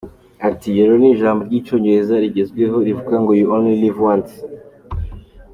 Ati 0.47 0.67
“Yolo 0.77 0.95
ni 1.01 1.09
ijambo 1.13 1.41
ry’icyongereza 1.47 2.13
rigezweho 2.23 2.75
rivuga 2.87 3.15
ngo 3.21 3.31
You 3.39 3.47
Only 3.55 3.73
Live 3.81 3.99
Once. 4.13 4.35